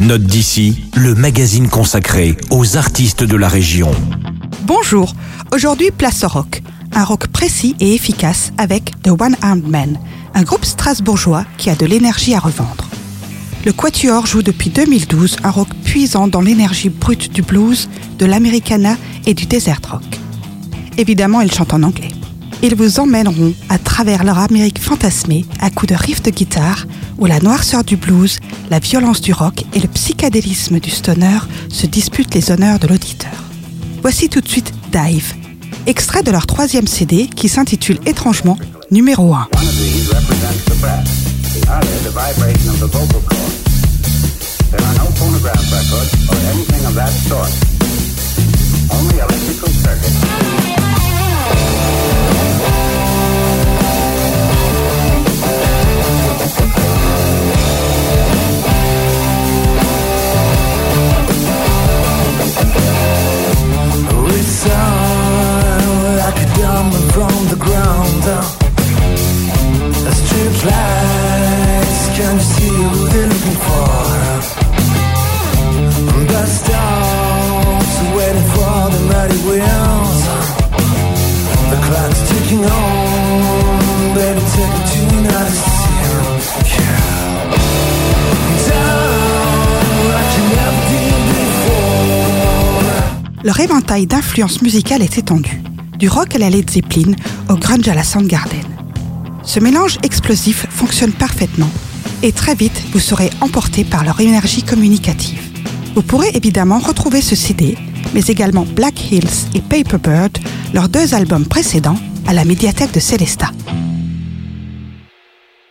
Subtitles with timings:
[0.00, 3.90] Note d'ici, le magazine consacré aux artistes de la région.
[4.62, 5.12] Bonjour,
[5.52, 6.62] aujourd'hui place au rock.
[6.92, 9.98] Un rock précis et efficace avec The One Armed Man,
[10.34, 12.88] un groupe strasbourgeois qui a de l'énergie à revendre.
[13.64, 17.88] Le Quatuor joue depuis 2012 un rock puisant dans l'énergie brute du blues,
[18.20, 18.96] de l'americana
[19.26, 20.04] et du desert rock.
[20.96, 22.12] Évidemment, ils chantent en anglais.
[22.62, 26.86] Ils vous emmèneront à travers leur Amérique fantasmée à coups de riffs de guitare
[27.18, 28.38] où la noirceur du blues,
[28.70, 33.44] la violence du rock et le psychédélisme du stoner se disputent les honneurs de l'auditeur.
[34.02, 35.34] Voici tout de suite Dive,
[35.86, 38.58] extrait de leur troisième CD qui s'intitule étrangement
[38.90, 39.48] Numéro 1.
[46.98, 47.67] One of.
[93.44, 95.62] Leur éventail d'influences musicales est étendu,
[95.98, 97.12] du rock à la Led Zeppelin
[97.48, 98.58] au grunge à la Soundgarden.
[99.44, 101.70] Ce mélange explosif fonctionne parfaitement
[102.22, 105.40] et très vite vous serez emporté par leur énergie communicative.
[105.94, 107.78] Vous pourrez évidemment retrouver ce CD,
[108.14, 110.38] mais également Black Hills et Paperbird,
[110.74, 113.52] leurs deux albums précédents, à la médiathèque de Célestat.